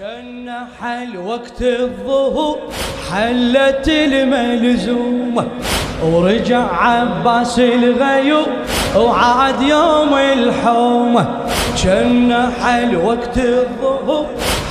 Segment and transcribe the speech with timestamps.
[0.00, 2.58] كان حل وقت الظهور
[3.12, 5.48] حلت الملزومة
[6.04, 8.46] ورجع عباس الغيوم
[8.96, 11.26] وعاد يوم الحومة
[11.84, 14.26] كان حل وقت الظهور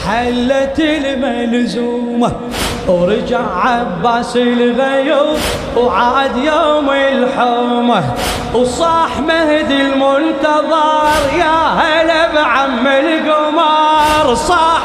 [0.07, 2.31] حلت الملزومة
[2.87, 5.37] ورجع عباس الغيوم
[5.77, 8.03] وعاد يوم الحومة
[8.53, 12.83] وصاح مهدي المنتظر يا هلا بعم
[14.29, 14.81] القمر صاح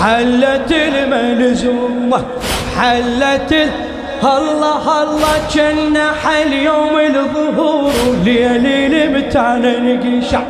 [0.00, 2.24] حلت الملزومة
[2.78, 3.70] حلت
[4.24, 7.92] الله الله جنة حل يوم الظهور
[8.24, 10.40] ليل المتعنى نقشع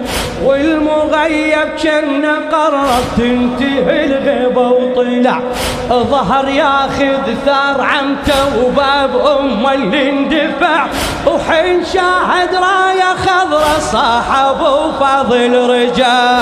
[0.45, 5.41] والمغيب جنة قرب تنتهي الغيبة وطلع.
[5.89, 10.87] ظهر ياخذ ثار عمته وباب امه اللي اندفع.
[11.27, 16.39] وحين شاهد راية خضرة صاح ابو فاضل رجع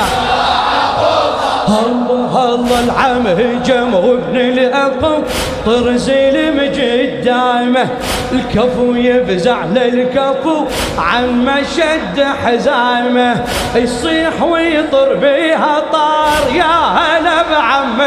[1.68, 5.22] الله الله العم هجم وابن الأقم
[5.66, 7.88] طرز المجد دايمه
[8.32, 10.64] الكفو يفزع للكفو
[10.98, 13.44] عم شد حزايمه
[13.74, 18.00] يصيح ويطر بيها طار يا هلا بعم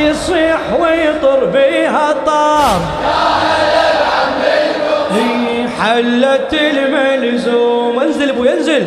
[0.00, 2.80] يصيح ويطر بيها طار.
[3.04, 8.00] يا هلا بعم حلت الملزوم.
[8.00, 8.86] انزل ابو ينزل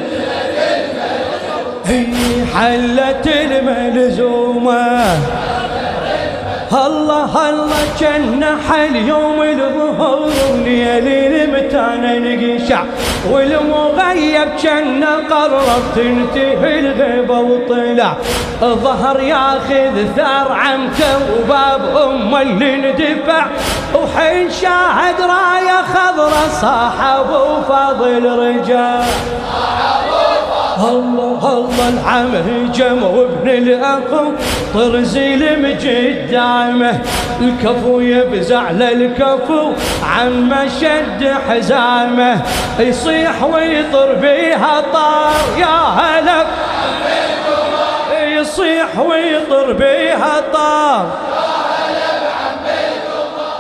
[2.56, 5.18] حلت الملزومة
[6.74, 10.32] الله الله جنة حل يوم الظهور
[10.66, 12.84] ليل المتانة نقشع
[13.32, 18.14] والمغيب جنة قرب تنتهي الغيبة وطلع.
[18.62, 23.46] ظهر ياخذ ثار عمته وباب امه اللي ندفع
[23.96, 29.04] وحين شاهد راية خضرة صاح أبو فاضل رجال
[30.90, 34.32] الله الله العم هجم وابن الأخو
[34.74, 37.00] طرز المجد دايمه
[37.42, 42.42] الكفو يبزع للكفو عم شد حزامه.
[42.80, 46.46] يصيح ويطر بيها طار يا هلا.
[48.26, 51.06] يصيح ويطر بيها طار.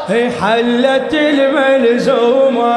[0.10, 2.72] هي حلت الملزومة.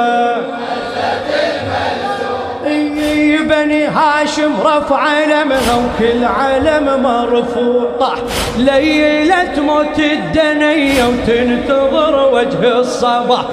[3.54, 8.18] بني هاشم رفع علمها وكل علم مرفوع طاح
[8.56, 13.44] ليلة موت الدنيا وتنتظر وجه الصباح.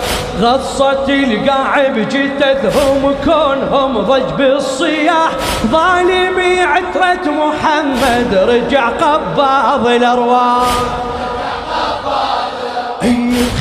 [0.41, 5.31] غصت القاعب جثثهم كونهم ضج بالصياح.
[5.71, 10.65] ظالمي عترة محمد رجع قباض الأرواح.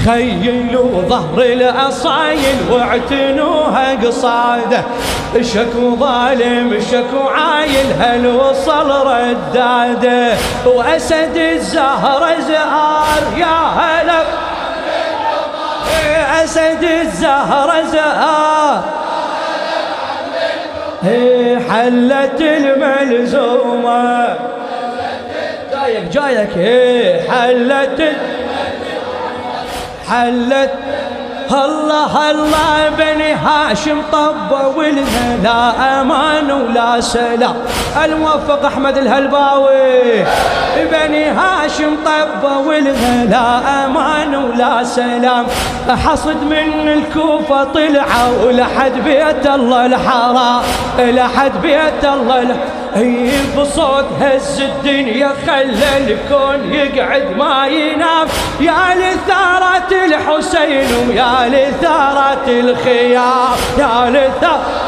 [0.06, 4.84] خيلوا ظهر الأصايل واعتنوها قصاده.
[5.41, 10.33] شكو ظالم شكو عايل هل وصل رداده.
[10.67, 14.23] وأسد الزهر زهار يا هلا.
[16.45, 18.83] أسد الزهر زهار.
[21.71, 24.37] حلت الملزومة.
[25.72, 27.31] جايك جايك.
[27.31, 28.01] حلت
[30.10, 30.71] حلت
[31.53, 37.54] الله الله بني هاشم طبوا لنا لا أمان ولا سلام.
[38.04, 40.25] الموفق احمد الهلباوي.
[40.93, 45.47] بني هاشم طبوا لنا لا أمان ولا سلام.
[46.06, 50.62] حصد من الكوفة طلعوا لحد بيت الله الحرام.
[50.98, 58.27] لحد بيت الله الحرام هي بصوت هز الدنيا خلى الكون يقعد ما ينام.
[58.60, 59.90] يا لثارة
[60.65, 64.81] الحسين ويا لثارة الخيار يا لثارة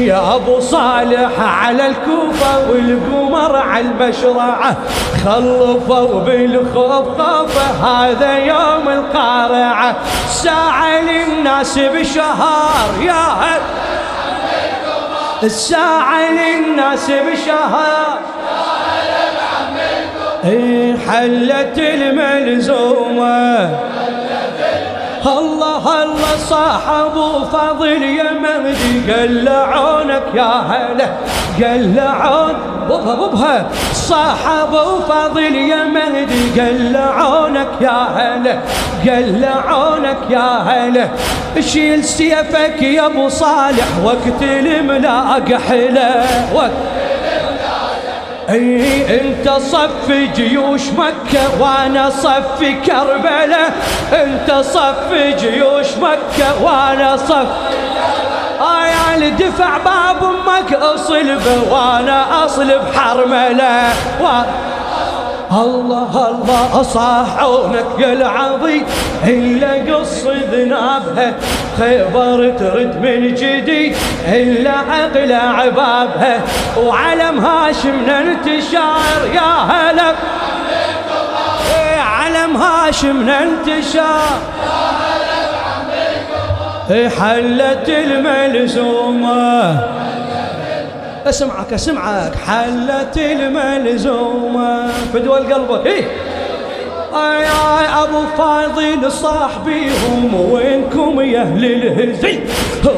[0.00, 4.76] يا أبو صالح على الكوفة والقمر على المشرعة
[5.24, 9.96] خلفوا بالخوف خوف هذا يوم القارعة
[10.28, 13.60] ساعة للناس بشهر يا هل
[15.42, 18.18] الساعة للناس بشهر.
[20.44, 23.70] إيه حلت الملزومة.
[25.26, 27.14] الله الله صاحب
[27.52, 31.08] فضل يا مهدي قلعونك يا هلا
[31.58, 32.54] قلعون
[32.88, 33.66] بوبها بوبها.
[33.92, 34.72] صاحب
[35.08, 38.58] فضل يا مهدي قلعونك يا هلا
[39.06, 41.08] قلعونك يا هلا.
[41.60, 46.24] شيل سيفك يا أبو صالح وقت الملاق حلا
[46.54, 46.70] وقت
[48.50, 53.72] إي أنت صف جيوش مكة وأنا صف كربلاء
[54.12, 57.46] أنت صف جيوش مكة وأنا صف.
[58.60, 63.88] آه يا دفع باب أمك اصلب وأنا اصلب حرمله
[64.22, 64.26] و...
[65.52, 68.84] الله الله صاحونك يا العظيم.
[69.26, 71.34] إلا قص ذنابها
[71.78, 73.96] خيبر ترد من جديد.
[74.28, 76.40] إلا عقل عبابها
[76.76, 80.10] وعلم هاشم انتشار يا هلا.
[81.76, 84.38] إيه، علم هاشم انتشار
[86.90, 89.80] إيه، حلت الملزومة.
[91.28, 92.32] اسمعك اسمعك.
[92.46, 96.04] حلت الملزومة فدوى قلبك إيه
[97.14, 100.50] أي أي أبو فاضل صاحبيهم.
[100.50, 102.40] وينكم يا أهل الهزل؟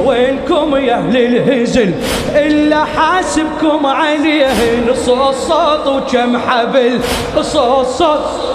[0.05, 1.93] وينكم يا أهل الهزل؟
[2.35, 4.49] إلا حاسبكم عليه.
[4.91, 7.01] نصوص صوت وكم حبل.
[7.41, 8.48] صوت صوت.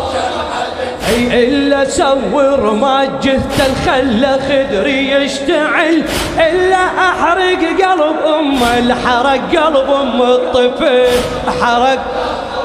[1.12, 6.04] إلا سور ما جثت الخلة خدري يشتعل
[6.40, 11.20] إلا أحرق قلب أم الحرق قلب أم الطفل
[11.62, 12.00] حرق.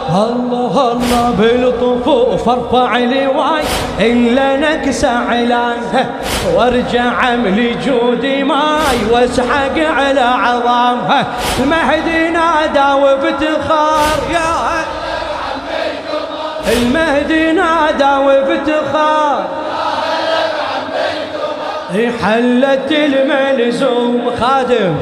[0.09, 3.63] الله الله بالطفوف ارفع لواي
[4.01, 6.07] الا نكس علانها
[6.55, 11.27] وارجع عملي جودي ماي واسحق على عظامها
[11.61, 14.58] المهدي نادى وبتخار يا
[16.73, 19.45] المهدي نادى وافتخار
[22.23, 24.95] حلت الملزوم خادم.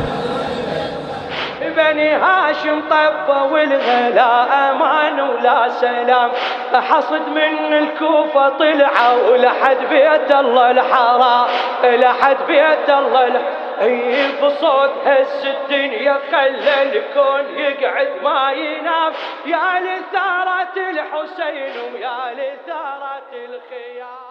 [1.76, 6.30] بني هاشم طبة والغلا أمان ولا سلام.
[6.74, 11.46] حصد من الكوفة طلعوا لحد بيت الله الحرام.
[11.84, 13.65] لحد بيت الله الحرام.
[13.80, 19.12] اي بصوت هز الدنيا خلى الكون يقعد ما ينام
[19.46, 24.25] يا لثارة الحسين ويا لثارة الخيام.